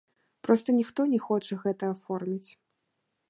Проста 0.47 0.73
ніхто 0.79 1.05
не 1.11 1.19
хоча 1.27 1.59
гэта 1.65 1.83
аформіць. 1.97 2.49